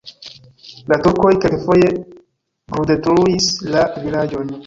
La 0.93 0.97
turkoj 1.07 1.33
kelkfoje 1.43 1.91
bruldetruis 2.73 3.53
la 3.77 3.85
vilaĝon. 4.07 4.51